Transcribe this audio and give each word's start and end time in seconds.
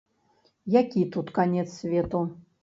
Які 0.75 1.03
тут 1.17 1.27
канец 1.37 1.67
свету. 1.77 2.25